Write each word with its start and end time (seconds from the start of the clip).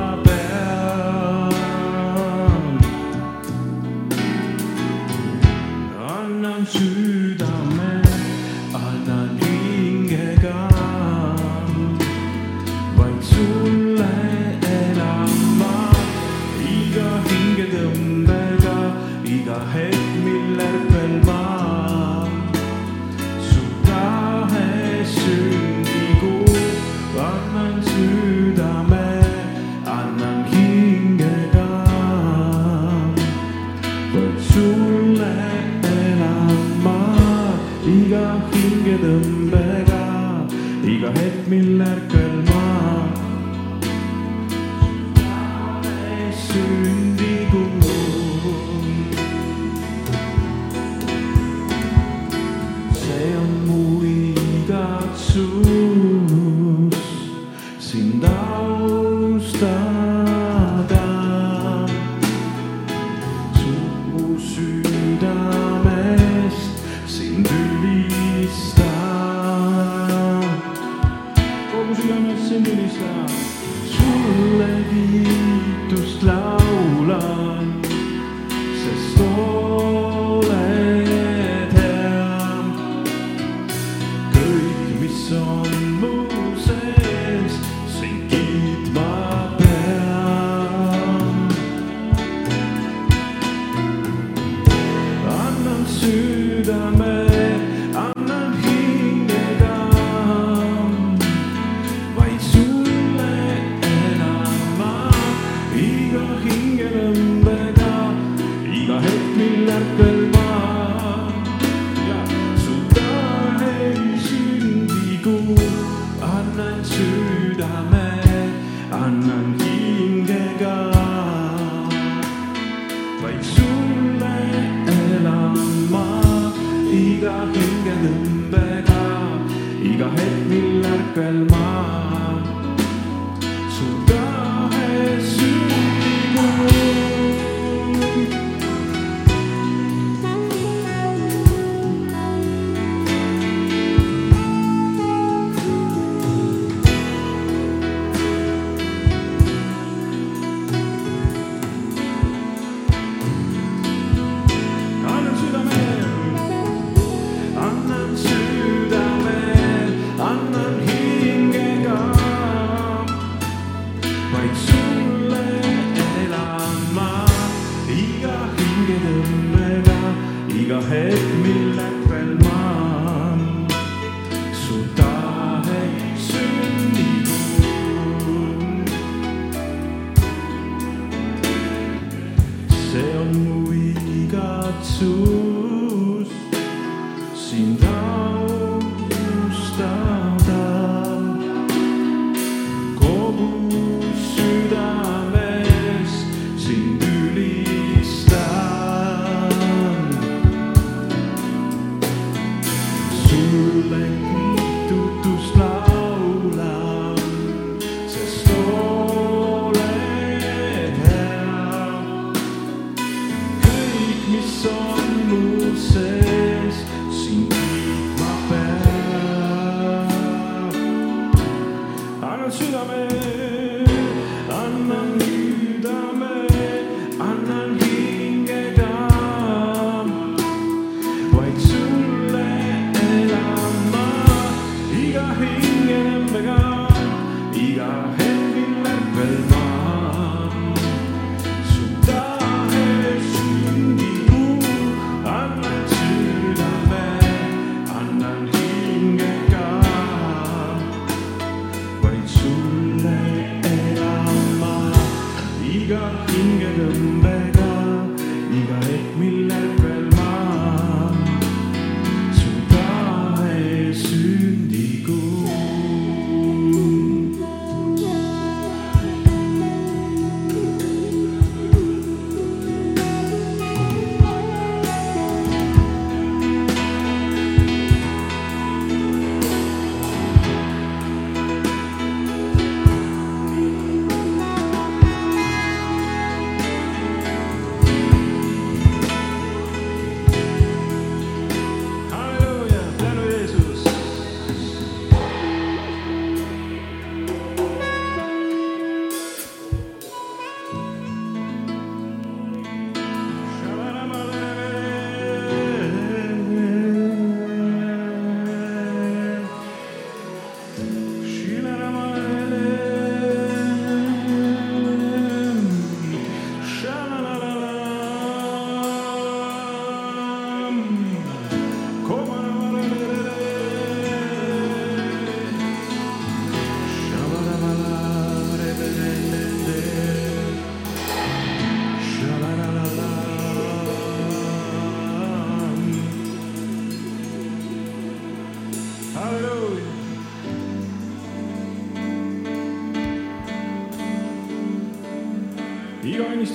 to 54.83 56.12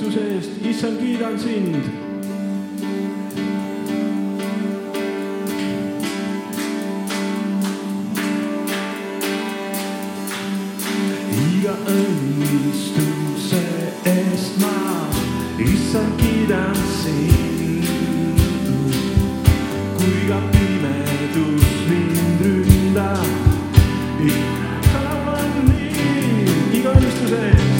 valitsuse 0.07 0.35
eest, 0.35 0.49
issand, 0.65 0.99
kiidan 0.99 1.39
sind. 1.39 1.75
iga 11.57 11.73
õnnistuse 11.91 13.63
eest 14.05 14.59
ma, 14.61 15.09
issand, 15.59 16.15
kiidan 16.21 16.75
sind. 17.01 17.87
kui 19.97 20.19
ka 20.29 20.39
pimedus 20.53 21.73
mind 21.89 22.45
ründab, 22.45 23.27
ikka 24.23 25.03
on 25.35 25.59
nii, 25.67 26.61
iga 26.79 26.95
õnnistuse 26.95 27.41
eest. 27.51 27.76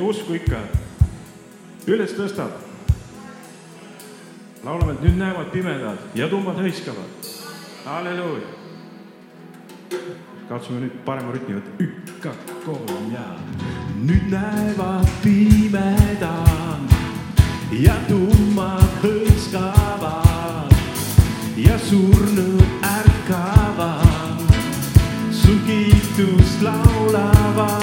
meie 0.00 0.08
usku 0.08 0.34
ikka 0.34 0.58
üles 1.90 2.12
tõstab. 2.16 2.50
laulame, 4.64 4.92
et 4.92 5.02
nüüd 5.04 5.16
näevad 5.20 5.50
pimedad 5.52 5.98
ja 6.14 6.28
tumbad 6.28 6.56
hõiskavad. 6.56 7.28
halleluuja. 7.84 8.48
katsume 10.48 10.80
nüüd 10.80 10.96
parema 11.04 11.32
rütmi 11.32 11.54
võtta. 11.58 11.70
üks, 11.84 12.12
kaks, 12.22 12.52
kolm 12.64 13.12
ja. 13.12 13.26
nüüd 14.00 14.30
näevad 14.32 15.08
pimedad 15.22 16.96
ja 17.72 17.96
tummad 18.08 18.88
hõiskavad 19.02 20.72
ja 21.56 21.78
surnud 21.78 22.64
ärkavad. 22.82 24.48
su 25.30 25.58
kiitust 25.66 26.62
laulavad. 26.62 27.79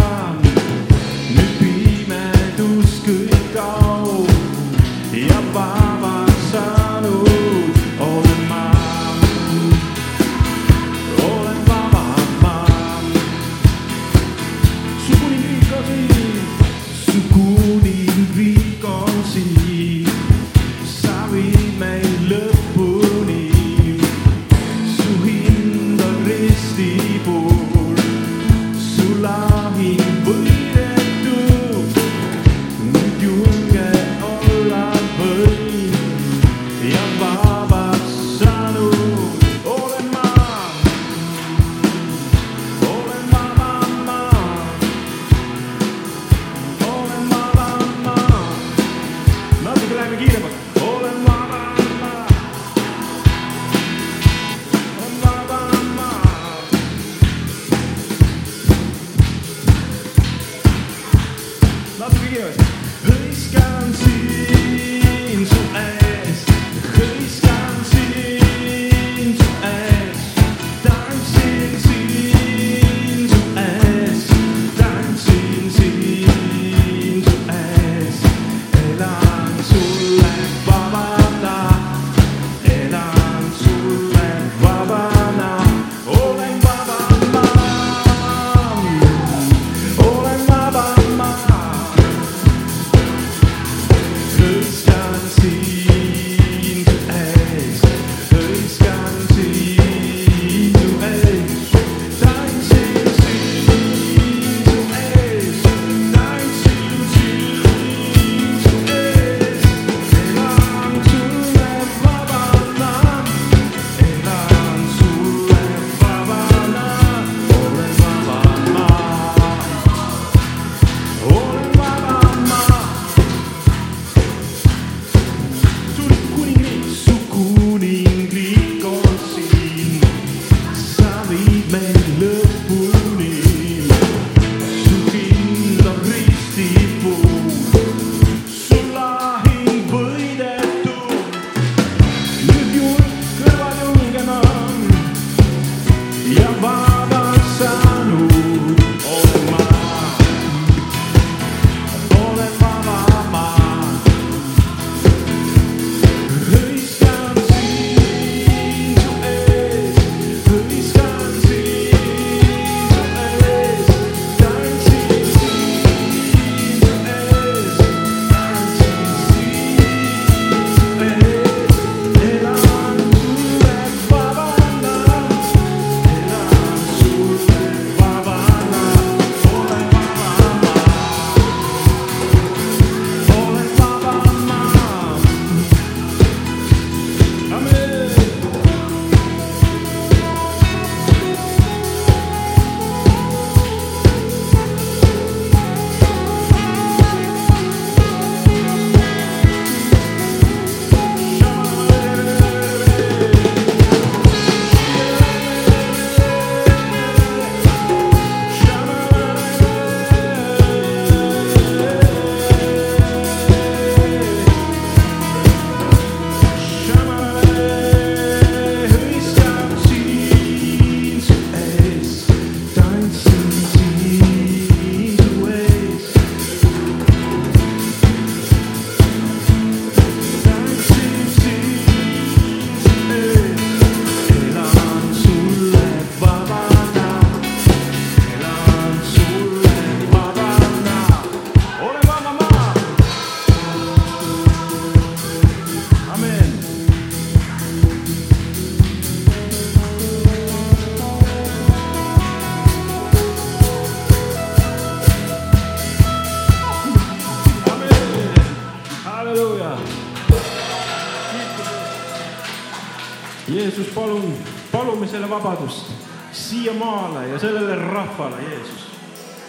meile 265.27 265.43
vabadust 265.43 265.91
siia 266.31 266.73
maale 266.73 267.27
ja 267.27 267.39
sellele 267.39 267.75
rahvale, 267.75 268.35
Jeesus, 268.49 268.87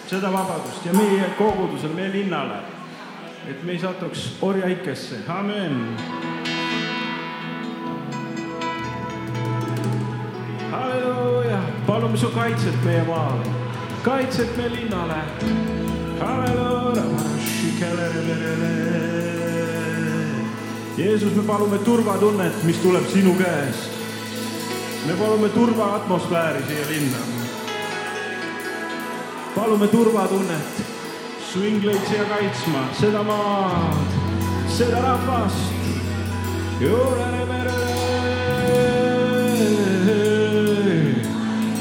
seda 0.07 0.33
vabadust 0.33 0.87
ja 0.87 0.93
meie 0.93 1.25
kogudusele, 1.39 1.95
meie 1.95 2.13
linnale, 2.13 2.63
et 3.49 3.63
me 3.65 3.73
ei 3.73 3.79
satuks 3.79 4.37
orjaikesse, 4.43 5.17
amen. 5.29 5.97
halleluuja, 10.71 11.61
palume 11.87 12.17
su 12.17 12.31
kaitset 12.31 12.85
meie 12.85 13.05
maale, 13.05 13.45
kaitset 14.03 14.57
meie 14.57 14.71
linnale. 14.71 15.23
Jeesus, 20.99 21.35
me 21.35 21.43
palume 21.47 21.79
turvatunnet, 21.79 22.65
mis 22.65 22.77
tuleb 22.83 23.07
sinu 23.07 23.37
käest 23.39 23.98
me 25.07 25.13
palume 25.13 25.49
turvaatmosfääri 25.49 26.63
siia 26.67 26.89
linna. 26.89 27.17
palume 29.55 29.89
turvatunnet, 29.89 30.83
su 31.53 31.65
ingleid 31.65 32.01
siia 32.09 32.25
kaitsma, 32.25 32.89
seda 33.01 33.23
maad, 33.23 33.97
seda 34.69 35.01
rahvast. 35.01 35.57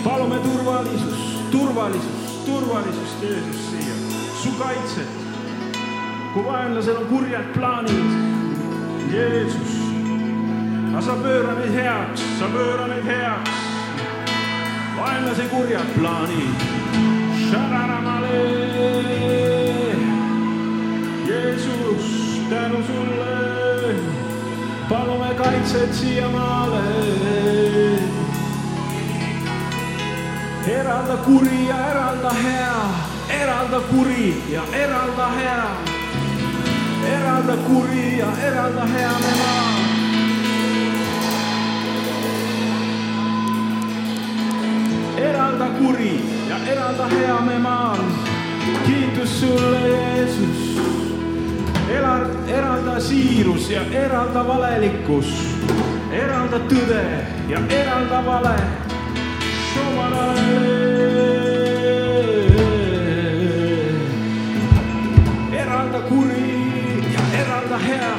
palume 0.03 0.39
turvalisust, 0.39 1.51
turvalisust, 1.51 2.45
turvalisust, 2.45 3.21
Jeesus 3.21 3.69
siia, 3.69 3.93
su 4.43 4.49
kaitset. 4.59 5.09
kui 6.33 6.45
vaenlasel 6.45 6.97
on 6.97 7.05
kurjad 7.05 7.53
plaanid, 7.53 8.11
Jeesus, 9.11 9.76
aga 10.97 11.05
sa 11.05 11.15
pööra 11.21 11.51
neid 11.53 11.75
heaks, 11.77 12.21
sa 12.39 12.47
pööra 12.49 12.87
neid 12.89 13.05
heaks. 13.05 13.57
vaenlase 14.97 15.45
kurjad 15.51 15.89
plaanid. 15.93 16.63
Jeesus, 21.27 22.41
tänu 22.49 22.81
sulle, 22.87 23.93
palume 24.89 25.35
kaitset 25.37 25.93
siiamaale 25.93 26.81
eralda 30.67 31.17
kuri 31.17 31.67
ja 31.67 31.77
eralda 31.91 32.33
hea, 32.43 32.81
eralda 33.41 33.79
kuri 33.93 34.43
ja 34.49 34.65
eralda 34.73 35.29
hea. 35.37 35.69
eralda 37.17 37.57
kuri 37.67 38.17
ja 38.17 38.27
eralda 38.47 38.85
hea 38.85 39.11
me 39.21 39.33
maa. 39.41 39.76
Eralda 45.57 45.79
kuri 45.79 46.21
ja 46.49 46.57
eralda 46.71 47.07
hea 47.07 47.41
me 47.41 47.59
maal. 47.59 47.97
kiitus 48.85 49.39
sulle, 49.39 49.79
Jeesus. 49.89 50.81
Ela-, 51.89 52.29
eralda 52.47 52.99
siirus 52.99 53.69
ja 53.69 53.81
eralda 53.91 54.43
valelikkus, 54.47 55.25
eralda 56.11 56.59
tõde 56.69 57.05
ja 57.49 57.59
eralda 57.69 58.21
vale 58.25 58.55
eralda 65.57 65.99
kuri 66.09 66.53
ja 67.13 67.23
eralda 67.41 67.77
hea. 67.77 68.13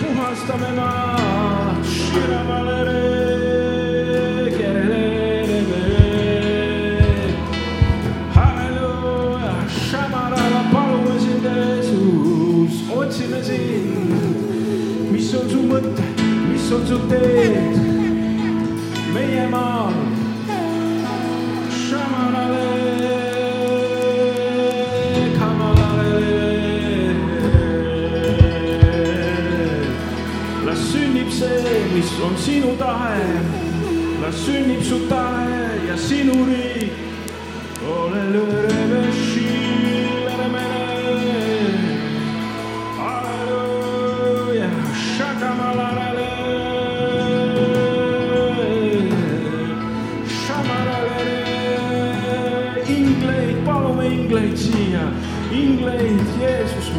puhastame 0.00 0.72
maa, 0.76 0.91
mis 16.72 16.80
on 16.80 16.86
su 16.86 16.98
teed 17.08 17.76
meie 19.14 19.46
maal. 19.48 19.92
las 30.64 30.78
sünnib 30.78 31.30
see, 31.30 31.84
mis 31.94 32.10
on 32.24 32.36
sinu 32.36 32.76
tahe, 32.78 33.40
las 34.22 34.34
sünnib 34.34 34.82
su 34.82 34.98
tahe 35.08 35.88
ja 35.88 35.96
sinu 35.96 36.46
riik. 36.46 36.92
halleluuja, 37.84 38.81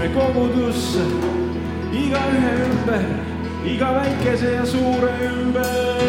me 0.03 0.09
kogudusse, 0.13 1.03
igaühe 1.93 2.53
ümber, 2.65 3.05
iga 3.65 3.89
väikese 3.95 4.51
ja 4.51 4.65
suure 4.65 5.11
ümber. 5.29 6.03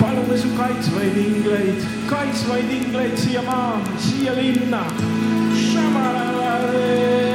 palume 0.00 0.36
su 0.38 0.48
kaitsvaid 0.56 1.16
ingleid, 1.16 1.80
kaitsvaid 2.10 2.70
ingleid 2.70 3.16
siia 3.16 3.42
maale, 3.42 3.96
siia 3.98 4.32
linna. 4.36 4.82
kiitus 5.58 7.27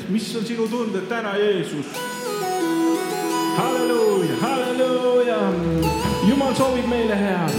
mõtteid, 0.04 0.10
mis 0.10 0.36
on 0.36 0.46
sinu 0.46 0.68
tunded 0.68 1.08
täna, 1.08 1.38
Jeesus. 1.38 1.86
halleluuja, 3.58 4.36
halleluuja, 4.42 5.54
Jumal 6.28 6.56
soovib 6.56 6.88
meile 6.88 7.16
head. 7.16 7.52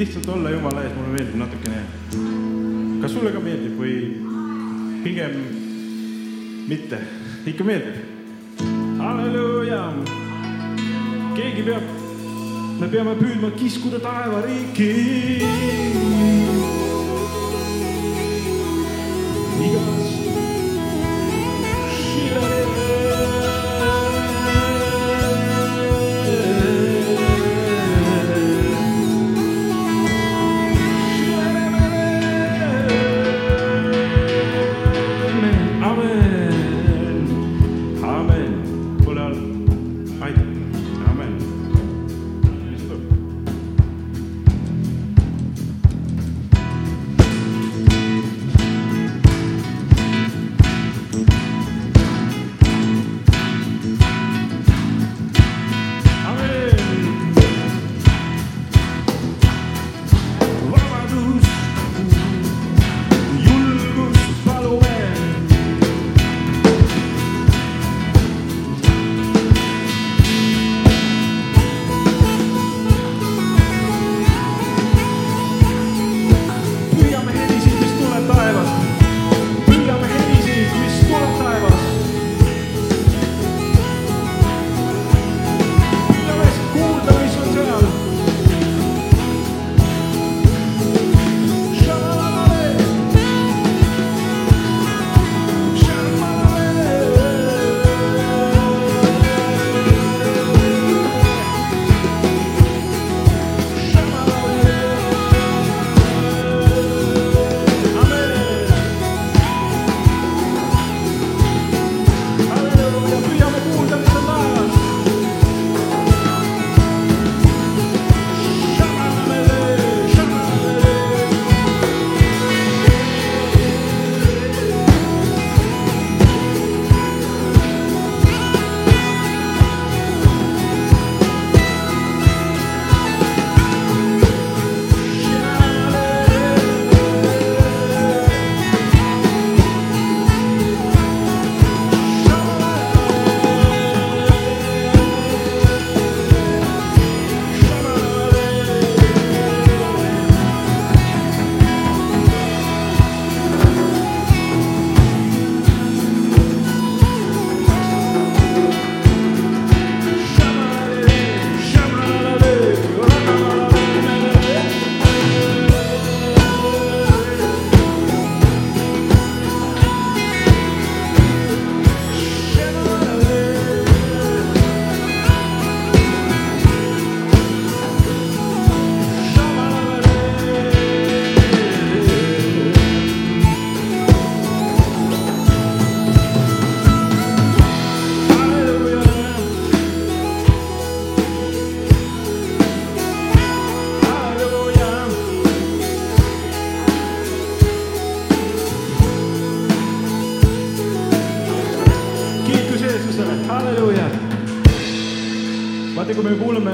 Lihtsalt 0.00 0.28
olla 0.28 0.50
Jumala 0.50 0.82
ees, 0.82 0.92
mulle 0.96 1.08
meeldib 1.12 1.34
natukene. 1.36 1.80
kas 3.02 3.12
sulle 3.12 3.32
ka 3.34 3.40
meeldib 3.44 3.74
või 3.76 3.96
pigem 5.04 5.34
mitte, 6.68 7.00
ikka 7.52 7.66
meeldib? 7.68 7.98
halleluuja. 9.00 9.82
keegi 11.36 11.66
peab, 11.68 11.92
me 12.80 12.88
peame 12.88 13.14
püüdma 13.20 13.52
kiskuda 13.60 14.00
taevariiki. 14.00 14.90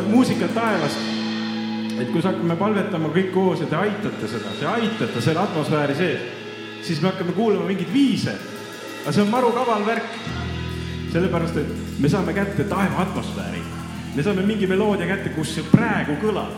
Me 0.07 0.12
kuulame 0.12 0.14
muusikat 0.14 0.55
taevast, 0.55 0.99
et 2.01 2.11
kui 2.11 2.21
me 2.21 2.29
hakkame 2.29 2.57
palvetama 2.57 3.09
kõik 3.14 3.33
koos 3.35 3.61
ja 3.61 3.66
te 3.66 3.77
aitate 3.77 4.29
seda, 4.29 4.53
te 4.59 4.66
aitate 4.66 5.21
selle 5.21 5.40
atmosfääri 5.40 5.95
sees, 5.95 6.21
siis 6.83 7.01
me 7.03 7.11
hakkame 7.11 7.33
kuulama 7.33 7.66
mingeid 7.66 7.92
viise. 7.92 8.35
aga 9.03 9.12
see 9.12 9.23
on 9.23 9.31
maru 9.31 9.53
kaval 9.53 9.87
värk. 9.87 10.07
sellepärast, 11.12 11.57
et 11.57 12.01
me 12.01 12.09
saame 12.09 12.33
kätte 12.33 12.64
taeva 12.64 13.03
atmosfääri. 13.03 13.62
me 14.14 14.23
saame 14.23 14.42
mingi 14.42 14.66
meloodia 14.66 15.07
kätte, 15.07 15.35
kus 15.35 15.55
see 15.55 15.64
praegu 15.71 16.16
kõlab. 16.23 16.55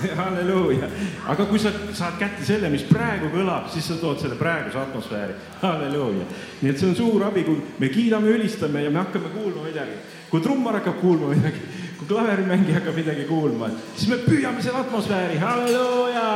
halleluuja, 0.16 0.88
aga 1.28 1.44
kui 1.44 1.58
sa 1.58 1.70
saad 1.92 2.18
kätte 2.18 2.44
selle, 2.44 2.70
mis 2.70 2.82
praegu 2.82 3.28
kõlab, 3.32 3.68
siis 3.70 3.86
sa 3.86 3.96
tood 4.00 4.18
selle 4.20 4.34
praeguse 4.34 4.78
atmosfääri. 4.78 5.34
halleluuja, 5.62 6.24
nii 6.62 6.70
et 6.70 6.78
see 6.78 6.88
on 6.88 6.96
suur 6.96 7.24
abi, 7.24 7.44
kui 7.44 7.60
me 7.78 7.88
kiidame, 7.88 8.32
ülistame 8.34 8.82
ja 8.82 8.90
me 8.90 8.98
hakkame 8.98 9.28
kuulma 9.34 9.68
midagi. 9.68 10.00
kui 10.30 10.40
trummar 10.40 10.80
hakkab 10.80 11.00
kuulma 11.00 11.34
midagi, 11.34 11.60
kui 12.00 12.08
klaverimängija 12.08 12.78
hakkab 12.78 12.96
midagi 12.96 13.26
kuulma, 13.28 13.68
siis 13.96 14.08
me 14.08 14.16
püüame 14.24 14.62
selle 14.64 14.80
atmosfääri, 14.80 15.36
halleluuja. 15.38 16.26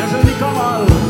ja 0.00 0.08
see 0.10 0.18
on 0.18 0.26
nii 0.26 0.38
kaval 0.42 1.03